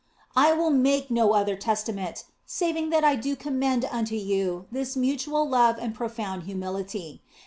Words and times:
"I 0.35 0.51
will 0.53 0.71
make 0.71 1.11
no 1.11 1.33
other 1.33 1.55
testament, 1.55 2.23
saving 2.47 2.89
that 2.89 3.03
I 3.03 3.15
do 3.15 3.35
com 3.35 3.59
mend 3.59 3.85
unto 3.91 4.15
you 4.15 4.65
this 4.71 4.95
mutual 4.95 5.47
love 5.47 5.75
and 5.77 5.93
profound 5.93 6.41
humility. 6.49 7.21